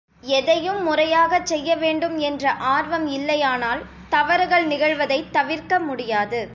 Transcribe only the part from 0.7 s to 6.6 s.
முறையாகச் செய்யவேண்டும் என்ற ஆர்வம் இல்லையானால் தவறுகள் நிகழ்வதைத் தவிர்க்க முடியாது.